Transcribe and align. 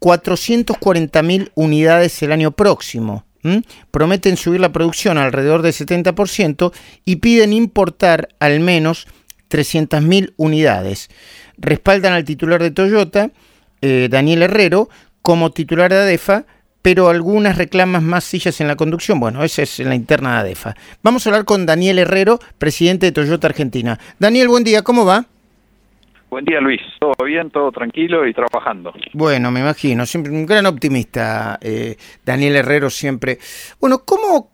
440.000 0.00 1.50
unidades 1.54 2.22
el 2.22 2.32
año 2.32 2.52
próximo. 2.52 3.24
Prometen 3.90 4.36
subir 4.36 4.60
la 4.60 4.72
producción 4.72 5.16
alrededor 5.16 5.62
del 5.62 5.72
70% 5.72 6.72
y 7.04 7.16
piden 7.16 7.52
importar 7.52 8.28
al 8.38 8.60
menos 8.60 9.06
300.000 9.50 10.34
unidades. 10.36 11.08
Respaldan 11.56 12.12
al 12.12 12.24
titular 12.24 12.62
de 12.62 12.70
Toyota, 12.70 13.30
eh, 13.80 14.08
Daniel 14.10 14.42
Herrero, 14.42 14.88
como 15.22 15.50
titular 15.52 15.90
de 15.90 15.98
ADEFA, 15.98 16.46
pero 16.82 17.08
algunas 17.08 17.58
reclaman 17.58 18.04
más 18.04 18.24
sillas 18.24 18.60
en 18.60 18.68
la 18.68 18.76
conducción. 18.76 19.20
Bueno, 19.20 19.44
esa 19.44 19.62
es 19.62 19.78
la 19.80 19.94
interna 19.94 20.34
de 20.34 20.40
ADEFA. 20.40 20.76
Vamos 21.02 21.26
a 21.26 21.30
hablar 21.30 21.44
con 21.44 21.66
Daniel 21.66 21.98
Herrero, 21.98 22.40
presidente 22.58 23.06
de 23.06 23.12
Toyota 23.12 23.48
Argentina. 23.48 23.98
Daniel, 24.18 24.48
buen 24.48 24.64
día, 24.64 24.82
¿cómo 24.82 25.04
va? 25.04 25.26
Buen 26.30 26.44
día, 26.44 26.60
Luis. 26.60 26.80
Todo 27.00 27.26
bien, 27.26 27.50
todo 27.50 27.72
tranquilo 27.72 28.24
y 28.24 28.32
trabajando. 28.32 28.92
Bueno, 29.12 29.50
me 29.50 29.60
imagino. 29.60 30.06
Siempre 30.06 30.32
un 30.32 30.46
gran 30.46 30.64
optimista, 30.64 31.58
eh, 31.60 31.96
Daniel 32.24 32.54
Herrero, 32.54 32.88
siempre. 32.88 33.38
Bueno, 33.80 34.04
¿cómo, 34.04 34.52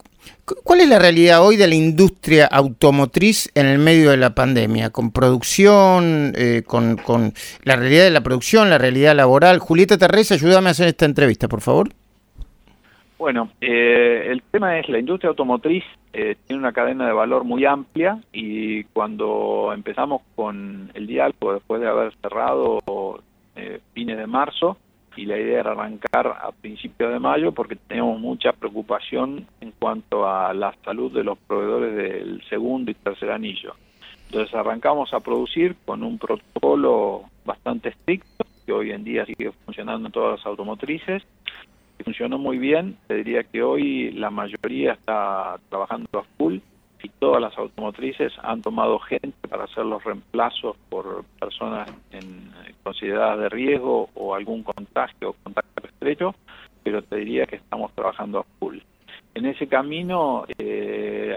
¿cuál 0.65 0.81
es 0.81 0.89
la 0.89 0.99
realidad 0.99 1.45
hoy 1.45 1.57
de 1.57 1.67
la 1.67 1.75
industria 1.75 2.47
automotriz 2.47 3.51
en 3.55 3.67
el 3.67 3.79
medio 3.79 4.11
de 4.11 4.17
la 4.17 4.35
pandemia? 4.35 4.89
Con 4.89 5.11
producción, 5.11 6.33
eh, 6.35 6.63
con, 6.67 6.97
con, 6.97 7.35
la 7.65 7.77
realidad 7.77 8.05
de 8.05 8.11
la 8.11 8.23
producción, 8.23 8.71
la 8.71 8.79
realidad 8.79 9.15
laboral. 9.15 9.59
Julieta 9.59 9.99
Terrés, 9.99 10.33
ayúdame 10.33 10.69
a 10.69 10.71
hacer 10.71 10.89
esta 10.89 11.05
entrevista, 11.05 11.47
por 11.47 11.61
favor. 11.61 11.91
Bueno, 13.19 13.51
eh, 13.61 14.27
el 14.27 14.43
tema 14.43 14.79
es 14.79 14.89
la 14.89 14.99
industria 14.99 15.31
automotriz 15.31 15.85
eh, 16.19 16.35
tiene 16.47 16.61
una 16.61 16.73
cadena 16.73 17.07
de 17.07 17.13
valor 17.13 17.45
muy 17.45 17.67
amplia 17.67 18.19
y 18.33 18.85
cuando 18.85 19.71
empezamos 19.75 20.23
con 20.35 20.91
el 20.95 21.07
diálogo 21.07 21.53
después 21.53 21.83
de 21.83 21.89
haber 21.89 22.15
cerrado 22.23 22.81
eh, 23.55 23.81
fines 23.93 24.17
de 24.17 24.27
marzo 24.27 24.79
y 25.15 25.27
la 25.27 25.39
idea 25.39 25.61
era 25.61 25.73
arrancar 25.73 26.27
a 26.27 26.53
principios 26.53 27.13
de 27.13 27.19
mayo 27.19 27.53
porque 27.53 27.77
tenemos 27.77 28.19
mucha 28.19 28.53
preocupación 28.53 29.47
en 29.61 29.73
cuanto 29.73 30.27
a 30.27 30.55
la 30.55 30.75
salud 30.87 31.13
de 31.13 31.23
los 31.23 31.37
proveedores 31.37 31.95
del 31.95 32.43
segundo 32.49 32.91
y 32.91 32.95
tercer 32.95 33.31
anillo. 33.31 33.75
Entonces 34.27 34.55
arrancamos 34.55 35.13
a 35.13 35.21
producir 35.21 35.77
con 35.85 36.03
un 36.03 36.17
protocolo 36.17 37.25
bastante 37.45 37.91
estricto 37.91 38.47
que 38.65 38.73
hoy 38.73 38.91
en 38.93 39.05
día 39.05 39.27
sigue 39.27 39.53
funcionando 39.67 40.07
en 40.09 40.13
todas 40.13 40.39
las 40.39 40.47
automotrices 40.47 41.23
funcionó 42.07 42.39
muy 42.39 42.59
bien. 42.59 42.97
Te 43.09 43.17
diría 43.17 43.43
que 43.43 43.63
hoy 43.63 44.13
la 44.13 44.31
mayoría 44.31 44.93
está 44.93 45.59
trabajando 45.69 46.21
a 46.21 46.23
full 46.39 46.59
y 47.03 47.09
todas 47.19 47.43
las 47.43 47.59
automotrices 47.59 48.33
han 48.43 48.63
tomado 48.63 49.01
gente 49.01 49.37
para 49.49 49.65
hacer 49.65 49.85
los 49.85 50.03
reemplazos 50.05 50.77
por 50.89 51.25
personas 51.41 51.91
en, 52.13 52.53
consideradas 52.85 53.41
de 53.41 53.49
riesgo 53.49 54.09
o 54.15 54.37
algún 54.37 54.63
contagio 54.63 55.31
o 55.31 55.37
contacto 55.43 55.87
estrecho, 55.87 56.35
pero 56.85 57.03
te 57.03 57.17
diría 57.17 57.45
que 57.47 57.57
estamos 57.57 57.93
trabajando 57.93 58.39
a 58.39 58.45
full. 58.61 58.79
En 59.35 59.47
ese 59.47 59.67
camino 59.67 60.45
eh, 60.59 61.37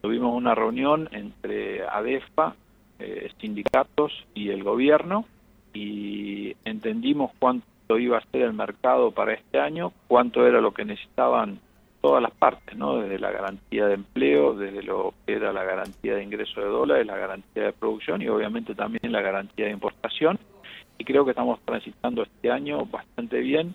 tuvimos 0.00 0.34
una 0.36 0.54
reunión 0.54 1.08
entre 1.10 1.82
ADEFA, 1.82 2.54
eh, 3.00 3.28
sindicatos 3.40 4.12
y 4.34 4.50
el 4.50 4.62
gobierno 4.62 5.24
y 5.74 6.56
entendimos 6.64 7.32
cuánto 7.40 7.66
iba 7.98 8.18
a 8.18 8.30
ser 8.32 8.42
el 8.42 8.52
mercado 8.52 9.10
para 9.12 9.34
este 9.34 9.60
año, 9.60 9.92
cuánto 10.08 10.46
era 10.46 10.60
lo 10.60 10.72
que 10.72 10.84
necesitaban 10.84 11.60
todas 12.00 12.22
las 12.22 12.32
partes, 12.32 12.76
¿no? 12.76 12.98
Desde 12.98 13.18
la 13.18 13.30
garantía 13.30 13.86
de 13.86 13.94
empleo, 13.94 14.54
desde 14.54 14.82
lo 14.82 15.14
que 15.24 15.34
era 15.34 15.52
la 15.52 15.64
garantía 15.64 16.14
de 16.16 16.22
ingreso 16.22 16.60
de 16.60 16.66
dólares, 16.66 17.06
la 17.06 17.16
garantía 17.16 17.64
de 17.64 17.72
producción 17.72 18.22
y 18.22 18.28
obviamente 18.28 18.74
también 18.74 19.12
la 19.12 19.20
garantía 19.20 19.66
de 19.66 19.72
importación. 19.72 20.38
Y 20.98 21.04
creo 21.04 21.24
que 21.24 21.32
estamos 21.32 21.60
transitando 21.64 22.22
este 22.22 22.50
año 22.50 22.84
bastante 22.86 23.40
bien 23.40 23.74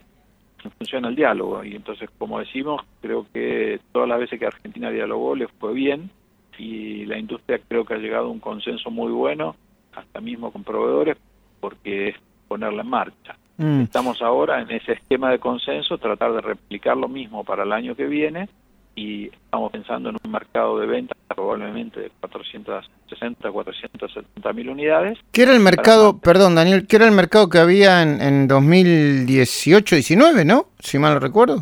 en 0.63 0.71
función 0.71 1.05
al 1.05 1.15
diálogo. 1.15 1.63
Y 1.63 1.75
entonces, 1.75 2.09
como 2.17 2.39
decimos, 2.39 2.81
creo 3.01 3.25
que 3.33 3.79
todas 3.91 4.07
las 4.07 4.19
veces 4.19 4.39
que 4.39 4.45
Argentina 4.45 4.89
dialogó 4.89 5.35
le 5.35 5.47
fue 5.47 5.73
bien 5.73 6.09
y 6.57 7.05
la 7.05 7.17
industria 7.17 7.59
creo 7.67 7.85
que 7.85 7.95
ha 7.95 7.97
llegado 7.97 8.27
a 8.27 8.31
un 8.31 8.39
consenso 8.39 8.91
muy 8.91 9.11
bueno, 9.11 9.55
hasta 9.93 10.21
mismo 10.21 10.51
con 10.51 10.63
proveedores, 10.63 11.17
porque 11.59 12.09
es 12.09 12.15
ponerla 12.47 12.83
en 12.83 12.89
marcha. 12.89 13.35
Mm. 13.61 13.81
Estamos 13.81 14.21
ahora 14.23 14.59
en 14.59 14.71
ese 14.71 14.93
esquema 14.93 15.29
de 15.29 15.37
consenso, 15.37 15.99
tratar 15.99 16.33
de 16.33 16.41
replicar 16.41 16.97
lo 16.97 17.07
mismo 17.07 17.43
para 17.43 17.61
el 17.61 17.71
año 17.71 17.95
que 17.95 18.05
viene 18.05 18.49
y 18.95 19.27
estamos 19.27 19.71
pensando 19.71 20.09
en 20.09 20.17
un 20.23 20.31
mercado 20.31 20.79
de 20.79 20.87
ventas 20.87 21.15
probablemente 21.27 21.99
de 21.99 22.09
460, 22.21 23.51
470 23.51 24.53
mil 24.53 24.69
unidades. 24.69 25.19
¿Qué 25.31 25.43
era 25.43 25.53
el 25.53 25.59
mercado, 25.59 26.17
perdón 26.17 26.55
Daniel, 26.55 26.87
qué 26.87 26.95
era 26.95 27.05
el 27.05 27.11
mercado 27.11 27.49
que 27.49 27.59
había 27.59 28.01
en, 28.01 28.19
en 28.19 28.49
2018-19, 28.49 30.43
no? 30.43 30.65
Si 30.79 30.97
mal 30.97 31.13
lo 31.13 31.19
recuerdo. 31.19 31.61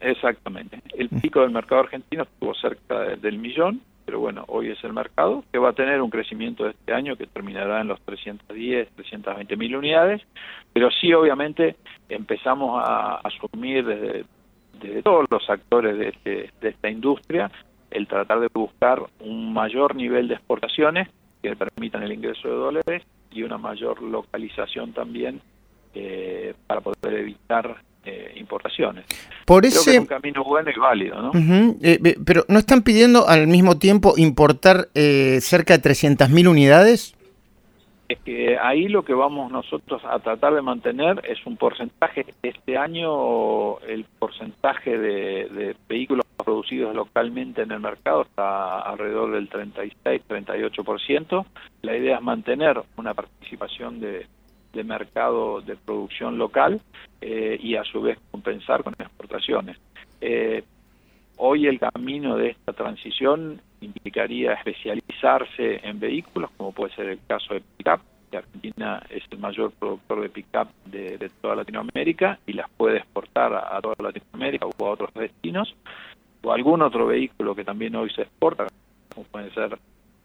Exactamente. 0.00 0.82
El 0.98 1.08
pico 1.08 1.40
del 1.40 1.50
mercado 1.50 1.80
argentino 1.80 2.24
estuvo 2.24 2.54
cerca 2.54 3.16
del 3.16 3.38
millón 3.38 3.80
pero 4.06 4.20
bueno, 4.20 4.44
hoy 4.48 4.70
es 4.70 4.82
el 4.84 4.92
mercado, 4.92 5.44
que 5.52 5.58
va 5.58 5.70
a 5.70 5.74
tener 5.74 6.00
un 6.00 6.10
crecimiento 6.10 6.64
de 6.64 6.70
este 6.70 6.94
año 6.94 7.16
que 7.16 7.26
terminará 7.26 7.80
en 7.80 7.88
los 7.88 8.00
310, 8.02 8.88
320 8.94 9.56
mil 9.56 9.76
unidades, 9.76 10.22
pero 10.72 10.90
sí 10.90 11.12
obviamente 11.12 11.76
empezamos 12.08 12.80
a 12.82 13.16
asumir 13.16 13.84
desde, 13.84 15.02
todos 15.02 15.26
los 15.28 15.50
actores 15.50 15.98
de, 15.98 16.08
este, 16.08 16.50
de 16.60 16.68
esta 16.68 16.88
industria 16.88 17.50
el 17.90 18.06
tratar 18.06 18.40
de 18.40 18.48
buscar 18.52 19.02
un 19.20 19.52
mayor 19.52 19.96
nivel 19.96 20.28
de 20.28 20.34
exportaciones 20.34 21.08
que 21.42 21.56
permitan 21.56 22.02
el 22.02 22.12
ingreso 22.12 22.48
de 22.48 22.54
dólares 22.54 23.02
y 23.30 23.42
una 23.42 23.58
mayor 23.58 24.02
localización 24.02 24.92
también 24.92 25.40
eh, 25.94 26.54
para 26.66 26.80
poder 26.80 27.14
evitar 27.14 27.76
eh, 28.06 28.32
importaciones. 28.36 29.04
Por 29.44 29.66
ese... 29.66 29.90
es 29.90 29.98
un 29.98 30.06
camino 30.06 30.44
bueno 30.44 30.70
y 30.74 30.78
válido, 30.78 31.20
¿no? 31.20 31.32
Eh, 31.82 32.16
pero 32.24 32.44
¿no 32.48 32.58
están 32.58 32.82
pidiendo 32.82 33.28
al 33.28 33.48
mismo 33.48 33.78
tiempo 33.78 34.14
importar 34.16 34.88
eh, 34.94 35.40
cerca 35.40 35.76
de 35.76 35.90
300.000 35.90 36.48
unidades? 36.48 37.16
Es 38.08 38.18
que 38.20 38.56
ahí 38.58 38.86
lo 38.86 39.04
que 39.04 39.14
vamos 39.14 39.50
nosotros 39.50 40.00
a 40.04 40.20
tratar 40.20 40.54
de 40.54 40.62
mantener 40.62 41.20
es 41.28 41.44
un 41.44 41.56
porcentaje. 41.56 42.24
Este 42.42 42.78
año 42.78 43.80
el 43.80 44.04
porcentaje 44.04 44.96
de, 44.96 45.74
vehículos 45.88 46.24
producidos 46.36 46.94
localmente 46.94 47.62
en 47.62 47.72
el 47.72 47.80
mercado 47.80 48.22
está 48.22 48.78
alrededor 48.78 49.32
del 49.32 49.50
36-38%. 49.50 51.44
La 51.82 51.96
idea 51.96 52.18
es 52.18 52.22
mantener 52.22 52.80
una 52.96 53.14
participación 53.14 53.98
de, 53.98 54.26
de 54.76 54.84
mercado 54.84 55.60
de 55.60 55.74
producción 55.74 56.38
local 56.38 56.80
eh, 57.20 57.58
y 57.60 57.74
a 57.74 57.84
su 57.84 58.00
vez 58.02 58.18
compensar 58.30 58.84
con 58.84 58.94
exportaciones. 58.98 59.78
Eh, 60.20 60.62
hoy 61.38 61.66
el 61.66 61.80
camino 61.80 62.36
de 62.36 62.50
esta 62.50 62.72
transición 62.72 63.60
implicaría 63.80 64.52
especializarse 64.52 65.80
en 65.82 65.98
vehículos, 65.98 66.50
como 66.56 66.72
puede 66.72 66.94
ser 66.94 67.06
el 67.06 67.18
caso 67.26 67.54
de 67.54 67.62
Pickup, 67.76 68.00
que 68.30 68.36
Argentina 68.38 69.02
es 69.10 69.22
el 69.30 69.38
mayor 69.38 69.72
productor 69.72 70.22
de 70.22 70.28
Pickup 70.28 70.68
de, 70.84 71.18
de 71.18 71.28
toda 71.40 71.56
Latinoamérica 71.56 72.38
y 72.46 72.52
las 72.52 72.68
puede 72.70 72.98
exportar 72.98 73.54
a, 73.54 73.80
toda 73.80 73.96
Latinoamérica 73.98 74.66
o 74.66 74.86
a 74.86 74.90
otros 74.90 75.12
destinos, 75.14 75.74
o 76.42 76.52
algún 76.52 76.82
otro 76.82 77.06
vehículo 77.06 77.54
que 77.54 77.64
también 77.64 77.96
hoy 77.96 78.10
se 78.10 78.22
exporta, 78.22 78.66
como 79.14 79.26
pueden 79.26 79.52
ser 79.54 79.78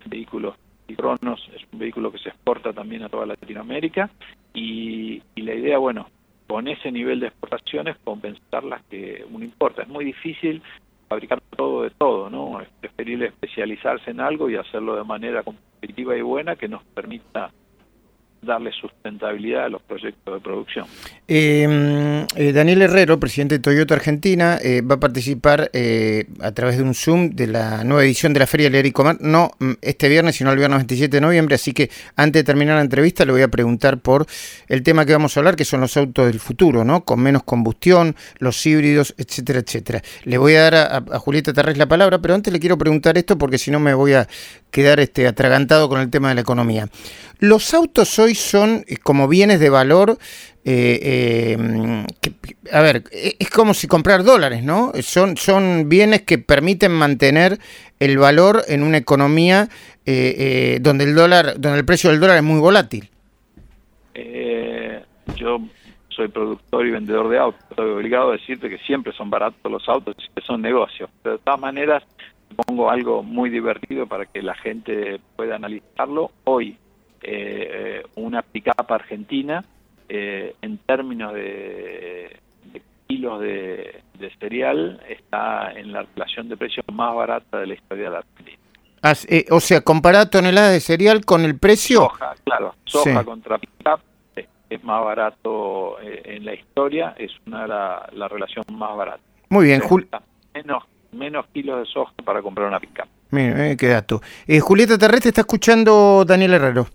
vehículos 0.06 0.56
Cronos 0.96 1.50
es 1.56 1.62
un 1.72 1.80
vehículo 1.80 2.12
que 2.12 2.20
se 2.20 2.30
exporta 2.30 2.74
también 2.74 3.04
a 3.04 3.10
toda 3.10 3.26
Latinoamérica 3.26 4.10
y, 4.54 5.22
la 5.36 5.54
idea, 5.54 5.78
bueno, 5.78 6.08
con 6.48 6.68
ese 6.68 6.92
nivel 6.92 7.20
de 7.20 7.28
exportaciones 7.28 7.98
compensar 8.04 8.64
las 8.64 8.84
que 8.84 9.26
uno 9.32 9.46
importa. 9.46 9.84
Es 9.84 9.88
muy 9.88 10.06
difícil 10.06 10.62
fabricar 11.08 11.42
todo 11.56 11.84
de 11.84 11.90
todo, 11.92 12.30
¿no? 12.30 12.62
Es 12.62 12.70
preferible 12.80 13.28
especializarse 13.28 14.12
en 14.12 14.20
algo 14.20 14.50
y 14.50 14.56
hacerlo 14.56 14.96
de 14.96 15.04
manera 15.04 15.44
competitiva 15.44 16.16
y 16.16 16.22
buena 16.22 16.56
que 16.56 16.68
nos 16.68 16.84
permita 16.84 17.52
darle 18.42 18.72
sustentabilidad 18.72 19.66
a 19.66 19.70
los 19.70 19.82
proyectos 19.84 20.34
de 20.34 20.40
producción. 20.40 20.86
Em, 21.28 22.26
eh, 22.36 22.52
Daniel 22.54 22.82
Herrero, 22.82 23.20
presidente 23.20 23.56
de 23.56 23.60
Toyota 23.60 23.94
Argentina, 23.94 24.58
eh, 24.62 24.82
va 24.82 24.96
a 24.96 25.00
participar 25.00 25.70
eh, 25.74 26.26
a 26.42 26.52
través 26.52 26.78
de 26.78 26.84
un 26.84 26.96
Zoom 26.96 27.30
de 27.32 27.48
la 27.48 27.84
nueva 27.84 28.04
edición 28.04 28.34
de 28.34 28.40
la 28.40 28.48
Feria 28.48 28.70
Leer 28.70 28.88
y 28.88 28.92
Comer, 28.92 29.18
no 29.22 29.52
mm, 29.60 29.74
este 29.82 30.10
viernes, 30.10 30.36
sino 30.36 30.52
el 30.52 30.58
viernes 30.58 30.80
27 30.80 31.18
de 31.18 31.22
noviembre, 31.22 31.56
así 31.56 31.72
que 31.74 31.90
antes 32.16 32.42
de 32.42 32.44
terminar 32.44 32.76
la 32.76 32.82
entrevista 32.82 33.26
le 33.26 33.32
voy 33.32 33.44
a 33.44 33.48
preguntar 33.48 34.00
por 34.00 34.26
el 34.68 34.82
tema 34.82 35.06
que 35.06 35.14
vamos 35.14 35.38
a 35.38 35.40
hablar, 35.40 35.56
que 35.56 35.66
son 35.66 35.82
los 35.82 35.96
autos 35.96 36.26
del 36.26 36.40
futuro, 36.40 36.84
¿no? 36.84 37.06
Con 37.06 37.22
menos 37.22 37.44
combustión, 37.44 38.16
los 38.40 38.66
híbridos, 38.66 39.14
etcétera, 39.18 39.60
etcétera. 39.60 40.02
Le 40.24 40.38
voy 40.38 40.56
a 40.56 40.70
dar 40.70 40.76
a, 41.12 41.20
Julieta 41.20 41.54
Terrés 41.54 41.78
la 41.78 41.88
palabra, 41.88 42.20
pero 42.20 42.34
antes 42.34 42.52
le 42.52 42.60
quiero 42.60 42.78
preguntar 42.78 43.18
esto 43.18 43.38
porque 43.38 43.58
si 43.58 43.70
no 43.70 43.80
me 43.80 43.94
voy 43.94 44.14
a 44.14 44.28
quedar 44.72 45.00
este, 45.00 45.28
atragantado 45.28 45.88
con 45.90 46.02
el 46.02 46.10
tema 46.10 46.30
de 46.30 46.36
la 46.36 46.42
economía. 46.42 46.88
Los 47.40 47.74
autos 47.74 48.20
hoy 48.20 48.31
son 48.36 48.84
eh, 48.88 48.98
como 48.98 49.28
bienes 49.28 49.60
de 49.60 49.70
valor, 49.70 50.18
eh, 50.64 51.58
eh, 51.58 52.06
a 52.72 52.82
ver, 52.82 53.04
es 53.12 53.50
como 53.50 53.74
si 53.74 53.88
comprar 53.88 54.24
dólares, 54.24 54.64
¿no? 54.64 54.92
Son, 55.02 55.38
son 55.38 55.90
bienes 55.90 56.22
que 56.22 56.38
permiten 56.38 56.92
mantener 56.92 57.58
el 58.00 58.18
valor 58.18 58.64
en 58.68 58.84
una 58.84 58.98
economía 58.98 59.70
donde 60.06 61.04
el 61.04 61.16
dólar, 61.16 61.60
donde 61.60 61.80
el 61.80 61.86
precio 61.86 62.10
del 62.10 62.20
dólar 62.20 62.38
es 62.38 62.44
muy 62.44 62.60
volátil. 62.60 63.10
yo 65.36 65.62
soy 66.10 66.28
productor 66.28 66.86
y 66.86 66.92
vendedor 66.92 67.30
de 67.30 67.38
autos, 67.38 67.62
estoy 67.70 67.92
obligado 67.92 68.30
a 68.30 68.34
decirte 68.34 68.70
que 68.70 68.78
siempre 68.80 69.14
son 69.14 69.30
baratos 69.30 69.72
los 69.72 69.88
autos 69.88 70.16
que 70.36 70.42
son 70.42 70.62
negocios. 70.62 71.10
Pero 71.24 71.38
de 71.38 71.44
todas 71.44 71.60
maneras, 71.60 72.04
pongo 72.56 72.90
algo 72.90 73.24
muy 73.24 73.50
divertido 73.50 74.08
para 74.08 74.26
que 74.26 74.42
la 74.42 74.56
gente 74.56 75.20
pueda 75.36 75.56
analizarlo. 75.56 76.32
Hoy, 76.44 76.78
eh, 77.22 78.04
una 78.16 78.42
pick-up 78.42 78.86
argentina, 78.90 79.64
eh, 80.10 80.56
en 80.62 80.78
términos 80.80 81.34
de, 81.34 82.38
kilos 83.08 83.42
de, 83.42 84.02
cereal, 84.40 85.02
está 85.10 85.72
en 85.74 85.92
la 85.92 86.06
relación 86.16 86.50
de 86.50 86.58
precios 86.58 86.86
más 86.92 87.16
barata 87.16 87.60
de 87.60 87.68
la 87.68 87.74
historia 87.74 88.06
de 88.06 88.10
la 88.10 88.18
Argentina. 88.20 88.58
Eh, 89.28 89.46
o 89.50 89.60
sea, 89.60 89.82
comparar 89.82 90.30
tonelada 90.30 90.70
de 90.70 90.80
cereal 90.80 91.26
con 91.26 91.44
el 91.44 91.58
precio. 91.58 92.02
Soja, 92.02 92.36
claro, 92.44 92.76
soja 92.86 93.24
contra 93.24 93.58
pick-up 93.58 94.02
es 94.70 94.84
más 94.86 95.04
barato 95.04 95.98
en 96.02 96.46
la 96.46 96.54
historia, 96.54 97.14
es 97.18 97.32
una 97.46 97.68
la, 97.68 98.10
la 98.14 98.28
relación 98.30 98.64
más 98.72 98.96
barata. 98.96 99.22
Muy 99.50 99.66
bien, 99.66 99.82
Julio. 99.82 100.08
Menos 100.54 100.84
menos 101.12 101.46
kilos 101.54 101.80
de 101.80 101.86
soja 101.86 102.14
para 102.24 102.42
comprar 102.42 102.68
una 102.68 102.80
pica. 102.80 103.08
Mira, 103.32 103.70
eh, 103.70 103.78
qué 103.78 103.88
dato. 103.88 104.22
Eh, 104.48 104.60
Julieta 104.60 104.98
Terrestre 104.98 105.30
está 105.30 105.42
escuchando 105.42 106.26
Daniel 106.26 106.54
Herrero. 106.54 106.88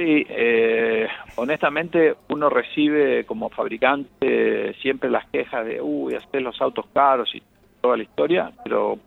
Sí, 0.00 0.24
eh, 0.30 1.06
honestamente 1.36 2.14
uno 2.30 2.48
recibe 2.48 3.26
como 3.26 3.50
fabricante 3.50 4.72
siempre 4.80 5.10
las 5.10 5.28
quejas 5.28 5.66
de, 5.66 5.78
uy, 5.82 6.14
hacer 6.14 6.40
los 6.40 6.58
autos 6.62 6.86
caros 6.94 7.28
y 7.34 7.42
toda 7.82 7.98
la 7.98 8.04
historia, 8.04 8.50
pero 8.64 8.98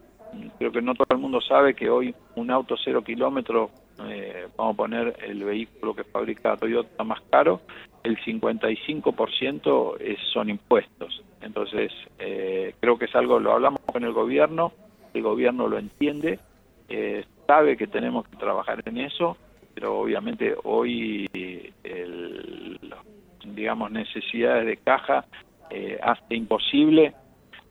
creo 0.59 0.71
que 0.71 0.83
no 0.83 0.93
todo 0.93 1.07
el 1.09 1.17
mundo 1.17 1.41
sabe 1.41 1.73
que 1.73 1.89
hoy 1.89 2.13
un 2.35 2.51
auto 2.51 2.75
cero 2.77 3.03
kilómetros 3.03 3.71
eh, 4.07 4.47
vamos 4.55 4.75
a 4.75 4.77
poner 4.77 5.17
el 5.25 5.43
vehículo 5.43 5.95
que 5.95 6.03
fabrica 6.03 6.57
Toyota 6.57 7.03
más 7.03 7.21
caro, 7.31 7.61
el 8.03 8.15
55% 8.19 9.99
es, 9.99 10.19
son 10.31 10.51
impuestos. 10.51 11.23
Entonces, 11.41 11.91
eh, 12.19 12.75
creo 12.79 12.99
que 12.99 13.05
es 13.05 13.15
algo, 13.15 13.39
lo 13.39 13.53
hablamos 13.53 13.79
con 13.81 14.03
el 14.03 14.13
gobierno, 14.13 14.73
el 15.15 15.23
gobierno 15.23 15.67
lo 15.67 15.79
entiende, 15.79 16.37
eh, 16.87 17.25
sabe 17.47 17.77
que 17.77 17.87
tenemos 17.87 18.27
que 18.27 18.37
trabajar 18.37 18.83
en 18.85 18.99
eso, 18.99 19.37
pero 19.73 19.99
obviamente 19.99 20.55
hoy, 20.63 21.29
el, 21.83 22.79
digamos, 23.45 23.91
necesidades 23.91 24.65
de 24.65 24.77
caja 24.77 25.25
hace 26.01 26.35
imposible. 26.35 27.13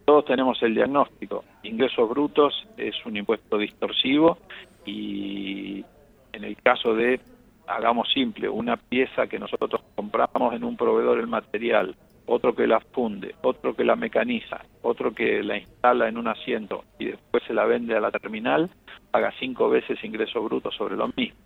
Todos 0.05 0.25
tenemos 0.25 0.61
el 0.63 0.75
diagnóstico. 0.75 1.45
Ingresos 1.63 2.09
brutos 2.09 2.67
es 2.77 2.95
un 3.07 3.17
impuesto 3.17 3.57
distorsivo 3.57 4.39
y 4.85 5.85
en 6.33 6.45
el 6.45 6.57
caso 6.57 6.95
de, 6.95 7.21
hagamos 7.67 8.11
simple, 8.13 8.49
una 8.49 8.77
pieza 8.77 9.27
que 9.27 9.39
nosotros 9.39 9.83
compramos 9.95 10.55
en 10.55 10.65
un 10.65 10.77
proveedor 10.77 11.19
el 11.19 11.29
material, 11.29 11.95
otro 12.27 12.55
que 12.55 12.67
la 12.67 12.81
funde, 12.81 13.35
otro 13.43 13.75
que 13.75 13.85
la 13.85 13.97
mecaniza, 13.97 14.65
otro 14.83 15.15
que 15.15 15.43
la 15.43 15.59
instala 15.59 16.09
en 16.09 16.19
un 16.19 16.29
asiento 16.29 16.85
y 16.99 17.07
después 17.07 17.43
se 17.47 17.55
la 17.55 17.65
vende 17.65 17.97
a 17.97 18.01
la 18.01 18.11
terminal, 18.11 18.71
paga 19.11 19.33
cinco 19.39 19.69
veces 19.69 20.03
ingreso 20.03 20.43
bruto 20.43 20.71
sobre 20.73 20.97
lo 20.97 21.09
mismo. 21.17 21.39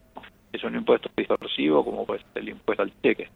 Es 0.57 0.65
un 0.65 0.75
impuesto 0.75 1.11
distorsivo 1.15 1.85
como 1.85 2.07
pues 2.07 2.23
el 2.35 2.49
impuesto 2.49 2.83
al 2.83 2.93
cheque. 3.03 3.29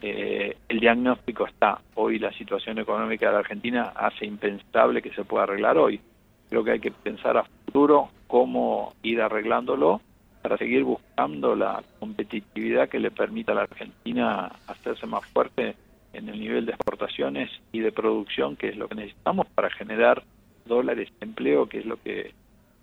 Eh, 0.00 0.56
el 0.70 0.80
diagnóstico 0.80 1.46
está. 1.46 1.82
Hoy 1.96 2.18
la 2.18 2.32
situación 2.32 2.78
económica 2.78 3.26
de 3.26 3.32
la 3.34 3.40
Argentina 3.40 3.92
hace 3.94 4.24
impensable 4.24 5.02
que 5.02 5.12
se 5.12 5.22
pueda 5.24 5.42
arreglar 5.42 5.76
hoy. 5.76 6.00
Creo 6.48 6.64
que 6.64 6.70
hay 6.70 6.80
que 6.80 6.92
pensar 6.92 7.36
a 7.36 7.44
futuro 7.44 8.08
cómo 8.26 8.94
ir 9.02 9.20
arreglándolo 9.20 10.00
para 10.40 10.56
seguir 10.56 10.82
buscando 10.82 11.54
la 11.54 11.82
competitividad 11.98 12.88
que 12.88 13.00
le 13.00 13.10
permita 13.10 13.52
a 13.52 13.56
la 13.56 13.62
Argentina 13.64 14.50
hacerse 14.66 15.06
más 15.06 15.26
fuerte 15.26 15.76
en 16.14 16.30
el 16.30 16.40
nivel 16.40 16.64
de 16.64 16.72
exportaciones 16.72 17.50
y 17.70 17.80
de 17.80 17.92
producción, 17.92 18.56
que 18.56 18.70
es 18.70 18.78
lo 18.78 18.88
que 18.88 18.94
necesitamos 18.94 19.46
para 19.48 19.68
generar 19.68 20.22
dólares 20.64 21.10
de 21.20 21.26
empleo, 21.26 21.68
que 21.68 21.80
es 21.80 21.84
lo 21.84 21.98
que 21.98 22.32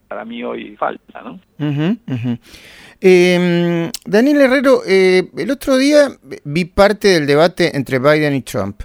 para 0.07 0.25
mí 0.25 0.43
hoy 0.43 0.75
falta. 0.77 1.21
¿no? 1.21 1.39
Em, 2.99 3.91
Daniel 4.05 4.41
Herrero, 4.41 4.81
eh, 4.87 5.29
el 5.37 5.51
otro 5.51 5.77
día 5.77 6.09
vi 6.43 6.65
parte 6.65 7.09
del 7.09 7.27
debate 7.27 7.75
entre 7.75 7.99
Biden 7.99 8.35
y 8.35 8.41
Trump. 8.41 8.81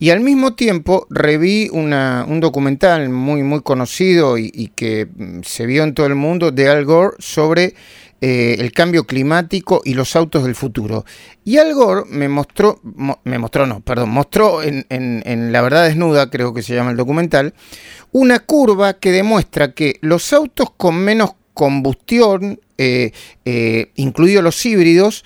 Y 0.00 0.10
al 0.10 0.20
mismo 0.20 0.54
tiempo 0.54 1.08
reví 1.10 1.68
una, 1.72 2.24
un 2.28 2.38
documental 2.38 3.08
muy, 3.08 3.42
muy 3.42 3.62
conocido 3.62 4.38
y, 4.38 4.50
y, 4.54 4.68
que 4.68 5.06
mm, 5.06 5.40
se 5.42 5.66
vio 5.66 5.82
en 5.82 5.94
todo 5.94 6.06
el 6.06 6.14
mundo 6.14 6.52
de 6.52 6.68
Al 6.68 6.84
Gore 6.84 7.16
sobre 7.18 7.74
eh, 8.20 8.56
el 8.58 8.72
cambio 8.72 9.04
climático 9.04 9.80
y 9.84 9.94
los 9.94 10.16
autos 10.16 10.42
del 10.42 10.56
futuro. 10.56 11.04
Y 11.44 11.58
Al 11.58 11.72
Gore 11.72 12.02
me 12.08 12.28
mostró, 12.28 12.80
me 13.22 13.38
mostró, 13.38 13.64
no, 13.64 13.80
perdón, 13.80 14.10
mostró 14.10 14.60
en, 14.62 15.52
La 15.52 15.62
Verdad 15.62 15.84
Desnuda, 15.84 16.28
creo 16.28 16.52
que 16.52 16.62
se 16.62 16.74
llama 16.74 16.90
el 16.90 16.96
documental, 16.96 17.54
una 18.10 18.40
curva 18.40 18.94
que 18.94 19.12
demuestra 19.12 19.72
que 19.72 19.98
los 20.00 20.32
autos 20.32 20.70
con 20.76 20.96
menos 20.96 21.30
combustión, 21.54 22.60
eh, 22.76 23.12
eh, 23.44 23.92
incluidos 23.94 24.42
los 24.42 24.66
híbridos, 24.66 25.24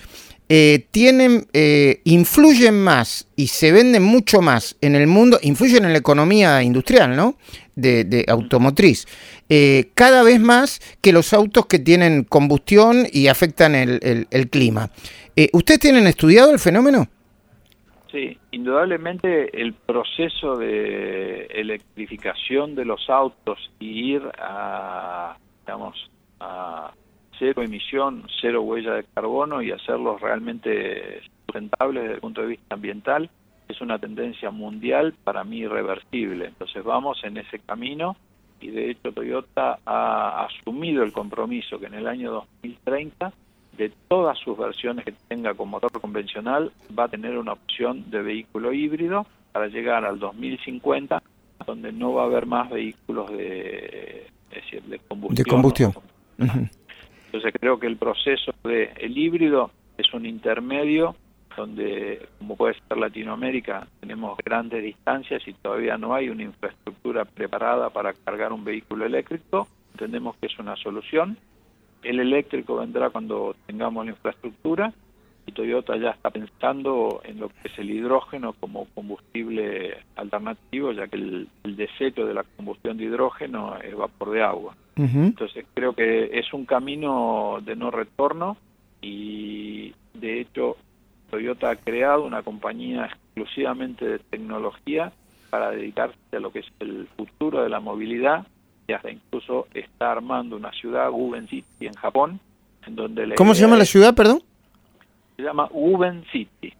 tienen, 0.91 1.47
influyen 2.03 2.75
más 2.79 3.25
y 3.35 3.47
se 3.47 3.71
venden 3.71 4.03
mucho 4.03 4.39
más 4.39 4.75
en 4.81 4.93
el 4.93 5.07
mundo, 5.07 5.39
influyen 5.41 5.83
en 5.83 5.93
la 5.93 5.97
economía 5.97 6.61
industrial, 6.61 7.15
¿no? 7.15 7.37
De, 7.75 8.25
automotriz. 8.27 9.05
Eh, 9.49 9.91
cada 9.93 10.23
vez 10.23 10.39
más 10.39 10.79
que 11.01 11.11
los 11.11 11.33
autos 11.33 11.65
que 11.65 11.79
tienen 11.79 12.23
combustión 12.23 13.05
y 13.11 13.27
afectan 13.27 13.75
el, 13.75 14.27
el, 14.29 14.49
clima. 14.49 14.89
Eh, 15.35 15.49
¿Ustedes 15.53 15.79
tienen 15.79 16.07
estudiado 16.07 16.51
el 16.51 16.59
fenómeno? 16.59 17.07
Sí, 18.11 18.37
indudablemente 18.51 19.59
el 19.59 19.73
proceso 19.73 20.55
de 20.55 21.45
electrificación 21.45 22.75
de 22.75 22.85
los 22.85 23.09
autos 23.09 23.71
y 23.79 24.13
ir 24.13 24.21
a, 24.37 25.35
digamos, 25.65 26.11
a 26.39 26.93
cero 27.39 27.63
emisión, 27.63 28.27
cero 28.39 28.61
huella 28.61 28.93
de 28.93 29.05
carbono 29.15 29.63
y 29.63 29.71
hacerlos 29.71 30.21
realmente 30.21 31.21
sustentables 31.45 32.03
desde 32.03 32.15
el 32.15 32.21
punto 32.21 32.41
de 32.41 32.47
vista 32.47 32.75
ambiental, 32.75 33.29
es 33.67 33.81
una 33.81 33.99
tendencia 33.99 34.51
mundial 34.51 35.13
para 35.23 35.43
mí 35.43 35.59
irreversible. 35.59 36.47
Entonces 36.47 36.83
vamos 36.83 37.23
en 37.23 37.37
ese 37.37 37.59
camino 37.59 38.15
y 38.59 38.69
de 38.69 38.91
hecho 38.91 39.11
Toyota 39.11 39.79
ha 39.85 40.45
asumido 40.45 41.03
el 41.03 41.11
compromiso 41.11 41.79
que 41.79 41.87
en 41.87 41.95
el 41.95 42.07
año 42.07 42.31
2030 42.31 43.33
de 43.77 43.91
todas 44.07 44.37
sus 44.37 44.57
versiones 44.57 45.03
que 45.03 45.13
tenga 45.27 45.53
con 45.53 45.69
motor 45.69 45.91
convencional 45.99 46.71
va 46.97 47.05
a 47.05 47.07
tener 47.09 47.37
una 47.37 47.53
opción 47.53 48.09
de 48.09 48.21
vehículo 48.21 48.71
híbrido 48.71 49.25
para 49.51 49.67
llegar 49.67 50.05
al 50.05 50.19
2050 50.19 51.21
donde 51.65 51.91
no 51.91 52.13
va 52.13 52.23
a 52.23 52.25
haber 52.25 52.45
más 52.45 52.69
vehículos 52.69 53.31
de, 53.31 54.27
decir, 54.53 54.83
de 54.83 54.99
combustión. 54.99 55.43
De 55.43 55.49
combustión. 55.49 55.93
Entonces 56.37 57.53
creo 57.59 57.79
que 57.79 57.87
el 57.87 57.97
proceso 57.97 58.53
de 58.63 58.91
el 58.97 59.17
híbrido 59.17 59.71
es 59.97 60.13
un 60.13 60.25
intermedio 60.25 61.15
donde, 61.55 62.27
como 62.39 62.55
puede 62.55 62.75
ser 62.87 62.97
Latinoamérica, 62.97 63.87
tenemos 63.99 64.37
grandes 64.43 64.83
distancias 64.83 65.41
y 65.47 65.53
todavía 65.53 65.97
no 65.97 66.13
hay 66.13 66.29
una 66.29 66.43
infraestructura 66.43 67.25
preparada 67.25 67.89
para 67.89 68.13
cargar 68.13 68.53
un 68.53 68.63
vehículo 68.63 69.05
eléctrico, 69.05 69.67
entendemos 69.93 70.35
que 70.37 70.47
es 70.47 70.59
una 70.59 70.75
solución. 70.75 71.37
El 72.01 72.19
eléctrico 72.19 72.77
vendrá 72.77 73.09
cuando 73.09 73.55
tengamos 73.65 74.05
la 74.05 74.11
infraestructura 74.11 74.93
y 75.45 75.51
Toyota 75.51 75.97
ya 75.97 76.11
está 76.11 76.29
pensando 76.29 77.21
en 77.23 77.39
lo 77.39 77.49
que 77.49 77.67
es 77.67 77.77
el 77.77 77.89
hidrógeno 77.89 78.53
como 78.53 78.85
combustible 78.93 79.97
alternativo, 80.15 80.91
ya 80.93 81.07
que 81.07 81.17
el, 81.17 81.47
desecho 81.63 82.25
de 82.25 82.33
la 82.33 82.43
combustión 82.43 82.97
de 82.97 83.05
hidrógeno 83.05 83.77
es 83.77 83.95
vapor 83.95 84.31
de 84.31 84.43
agua. 84.43 84.75
Entonces 84.95 85.65
creo 85.73 85.93
que 85.93 86.37
es 86.37 86.53
un 86.53 86.65
camino 86.65 87.57
de 87.65 87.75
no 87.75 87.89
retorno 87.89 88.57
y 89.01 89.91
de 90.13 90.39
hecho 90.39 90.77
Toyota 91.33 91.71
ha 91.71 91.75
creado 91.75 92.25
una 92.25 92.43
compañía 92.43 93.05
exclusivamente 93.05 94.05
de 94.05 94.19
tecnología 94.19 95.11
para 95.49 95.71
dedicarse 95.71 96.15
a 96.31 96.39
lo 96.39 96.51
que 96.51 96.59
es 96.59 96.67
el 96.79 97.07
futuro 97.17 97.63
de 97.63 97.69
la 97.69 97.79
movilidad 97.79 98.45
y 98.87 98.93
hasta 98.93 99.09
incluso 99.09 99.65
está 99.73 100.11
armando 100.11 100.55
una 100.55 100.71
ciudad, 100.73 101.09
Uben 101.11 101.47
City, 101.47 101.87
en 101.87 101.95
Japón, 101.95 102.39
en 102.85 102.95
donde... 102.95 103.33
¿Cómo 103.33 103.55
se 103.55 103.61
llama 103.61 103.77
la 103.77 103.85
ciudad, 103.85 104.13
perdón? 104.13 104.43
Se 105.35 105.41
llama 105.41 105.67
Uben 105.71 106.23
City. 106.31 106.71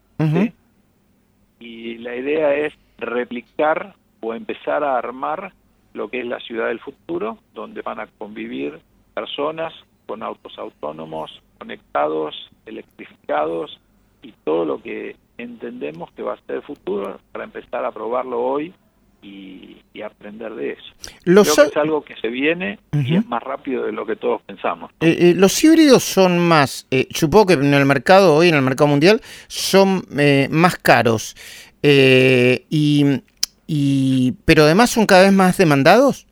Y 1.59 1.97
la 1.97 2.15
idea 2.15 2.53
es 2.53 2.73
replicar 2.99 3.95
o 4.21 4.35
empezar 4.35 4.83
a 4.83 4.99
armar 4.99 5.51
lo 5.93 6.09
que 6.09 6.19
es 6.19 6.27
la 6.27 6.39
ciudad 6.41 6.67
del 6.67 6.79
futuro, 6.79 7.39
donde 7.55 7.81
van 7.81 7.99
a 7.99 8.05
convivir 8.05 8.79
personas 9.15 9.73
con 10.05 10.21
autos 10.21 10.59
autónomos, 10.59 11.41
conectados, 11.57 12.51
electrificados, 12.67 13.79
y 14.23 14.33
todo 14.43 14.65
lo 14.65 14.81
que 14.81 15.15
entendemos 15.37 16.11
que 16.13 16.23
va 16.23 16.33
a 16.33 16.41
ser 16.45 16.57
el 16.57 16.61
futuro 16.63 17.19
para 17.31 17.43
empezar 17.43 17.85
a 17.85 17.91
probarlo 17.91 18.41
hoy 18.41 18.73
y, 19.21 19.77
aprender 20.03 20.53
de 20.53 20.71
eso. 20.71 20.83
Creo 21.23 21.43
que 21.43 21.61
es 21.61 21.77
algo 21.77 22.03
que 22.03 22.15
se 22.17 22.27
viene 22.27 22.77
y 22.91 23.15
es 23.15 23.25
más 23.25 23.41
rápido 23.41 23.85
de 23.85 23.93
lo 23.93 24.05
que 24.05 24.17
todos 24.17 24.41
pensamos. 24.41 24.91
Eh, 24.99 25.15
eh, 25.17 25.33
los 25.33 25.63
híbridos 25.63 26.03
son 26.03 26.39
más, 26.39 26.87
eh, 26.91 27.07
supongo 27.11 27.45
que 27.45 27.53
en 27.53 27.73
el 27.73 27.85
mercado 27.85 28.35
hoy, 28.35 28.49
en 28.49 28.55
el 28.55 28.61
mercado 28.61 28.89
mundial, 28.89 29.21
son 29.47 30.03
más 30.49 30.75
caros, 30.75 31.37
y, 31.81 33.21
y, 33.65 34.33
pero 34.43 34.63
además 34.63 34.89
son 34.89 35.05
cada 35.05 35.23
vez 35.23 35.31
más 35.31 35.57
demandados. 35.57 36.27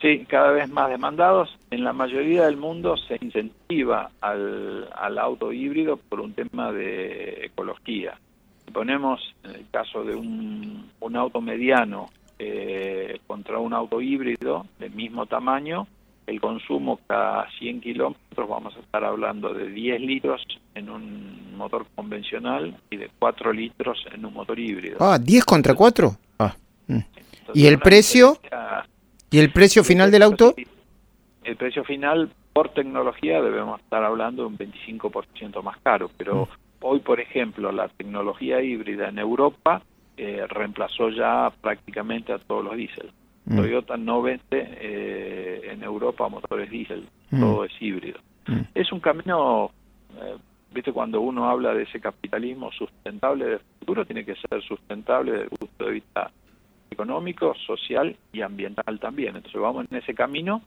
Sí, 0.00 0.26
cada 0.28 0.50
vez 0.50 0.68
más 0.68 0.90
demandados. 0.90 1.56
En 1.70 1.82
la 1.82 1.92
mayoría 1.92 2.44
del 2.44 2.56
mundo 2.56 2.96
se 2.96 3.18
incentiva 3.20 4.10
al, 4.20 4.88
al 4.94 5.18
auto 5.18 5.52
híbrido 5.52 5.96
por 5.96 6.20
un 6.20 6.34
tema 6.34 6.70
de 6.72 7.46
ecología. 7.46 8.18
Si 8.64 8.70
ponemos 8.72 9.34
en 9.44 9.52
el 9.52 9.66
caso 9.70 10.04
de 10.04 10.14
un, 10.14 10.90
un 11.00 11.16
auto 11.16 11.40
mediano 11.40 12.10
eh, 12.38 13.20
contra 13.26 13.58
un 13.58 13.72
auto 13.72 14.00
híbrido 14.02 14.66
del 14.78 14.90
mismo 14.90 15.24
tamaño, 15.24 15.86
el 16.26 16.40
consumo 16.40 17.00
cada 17.06 17.48
100 17.58 17.80
kilómetros 17.80 18.48
vamos 18.48 18.76
a 18.76 18.80
estar 18.80 19.04
hablando 19.04 19.54
de 19.54 19.68
10 19.68 20.00
litros 20.00 20.42
en 20.74 20.90
un 20.90 21.56
motor 21.56 21.86
convencional 21.94 22.76
y 22.90 22.96
de 22.96 23.10
4 23.18 23.52
litros 23.52 24.04
en 24.12 24.26
un 24.26 24.34
motor 24.34 24.58
híbrido. 24.58 24.98
Ah, 25.00 25.18
10 25.18 25.44
contra 25.44 25.74
4. 25.74 26.16
Ah. 26.38 26.54
Mm. 26.88 26.98
¿Y 27.54 27.66
el 27.66 27.78
precio? 27.78 28.38
¿Y 29.30 29.38
el 29.38 29.50
precio 29.50 29.82
final 29.84 30.10
del 30.10 30.22
auto? 30.22 30.54
El 31.44 31.56
precio 31.56 31.84
final 31.84 32.30
por 32.52 32.70
tecnología 32.70 33.42
debemos 33.42 33.80
estar 33.80 34.02
hablando 34.02 34.42
de 34.42 34.48
un 34.48 34.58
25% 34.58 35.62
más 35.62 35.78
caro, 35.78 36.10
pero 36.16 36.46
mm. 36.46 36.48
hoy, 36.80 37.00
por 37.00 37.20
ejemplo, 37.20 37.70
la 37.70 37.88
tecnología 37.88 38.62
híbrida 38.62 39.08
en 39.08 39.18
Europa 39.18 39.82
eh, 40.16 40.46
reemplazó 40.48 41.10
ya 41.10 41.52
prácticamente 41.60 42.32
a 42.32 42.38
todos 42.38 42.64
los 42.64 42.76
diésel. 42.76 43.10
Mm. 43.44 43.56
Toyota 43.56 43.96
no 43.96 44.22
vende 44.22 44.42
eh, 44.52 45.60
en 45.70 45.82
Europa 45.82 46.28
motores 46.28 46.70
diésel, 46.70 47.06
mm. 47.30 47.40
todo 47.40 47.64
es 47.64 47.72
híbrido. 47.80 48.18
Es 48.74 48.92
un 48.92 49.00
camino, 49.00 49.70
eh, 50.20 50.36
viste, 50.72 50.92
cuando 50.92 51.20
uno 51.20 51.48
habla 51.48 51.74
de 51.74 51.82
ese 51.82 52.00
capitalismo 52.00 52.70
sustentable 52.72 53.44
del 53.44 53.60
futuro, 53.80 54.06
tiene 54.06 54.24
que 54.24 54.36
ser 54.36 54.62
sustentable 54.62 55.32
desde 55.32 55.44
el 55.44 55.50
punto 55.50 55.84
de 55.84 55.90
vista 55.90 56.30
económico, 56.90 57.54
social 57.66 58.16
y 58.32 58.42
ambiental 58.42 58.98
también. 59.00 59.36
Entonces 59.36 59.60
vamos 59.60 59.86
en 59.90 59.98
ese 59.98 60.14
camino 60.14 60.62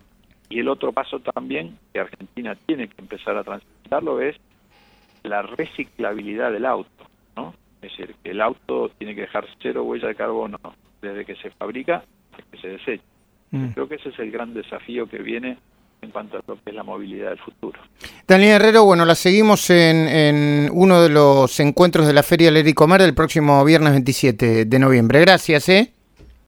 y 0.49 0.59
el 0.59 0.67
otro 0.67 0.91
paso 0.91 1.19
también 1.19 1.77
que 1.93 1.99
Argentina 1.99 2.55
tiene 2.65 2.87
que 2.87 3.01
empezar 3.01 3.37
a 3.37 3.43
transitarlo 3.43 4.19
es 4.21 4.35
la 5.23 5.41
reciclabilidad 5.43 6.51
del 6.51 6.65
auto, 6.65 7.05
¿no? 7.35 7.53
Es 7.81 7.91
decir, 7.91 8.15
que 8.23 8.31
el 8.31 8.41
auto 8.41 8.89
tiene 8.97 9.15
que 9.15 9.21
dejar 9.21 9.45
cero 9.61 9.83
huella 9.83 10.07
de 10.07 10.15
carbono 10.15 10.57
desde 11.01 11.25
que 11.25 11.35
se 11.35 11.51
fabrica 11.51 12.03
hasta 12.31 12.43
que 12.51 12.57
se 12.57 12.67
desecha. 12.69 13.03
Mm. 13.51 13.67
Creo 13.69 13.87
que 13.87 13.95
ese 13.95 14.09
es 14.09 14.19
el 14.19 14.31
gran 14.31 14.53
desafío 14.53 15.07
que 15.07 15.19
viene 15.19 15.57
en 16.01 16.11
cuanto 16.11 16.37
a 16.37 16.41
lo 16.47 16.55
que 16.55 16.69
es 16.69 16.75
la 16.75 16.83
movilidad 16.83 17.29
del 17.29 17.39
futuro. 17.39 17.79
Daniel 18.27 18.61
Herrero, 18.61 18.85
bueno, 18.85 19.05
la 19.05 19.15
seguimos 19.15 19.69
en, 19.69 20.07
en 20.07 20.69
uno 20.71 21.01
de 21.01 21.09
los 21.09 21.59
encuentros 21.59 22.07
de 22.07 22.13
la 22.13 22.23
Feria 22.23 22.51
Léricomar 22.51 23.01
el 23.01 23.13
próximo 23.13 23.63
viernes 23.65 23.91
27 23.91 24.65
de 24.65 24.79
noviembre. 24.79 25.19
Gracias, 25.19 25.67
¿eh? 25.69 25.93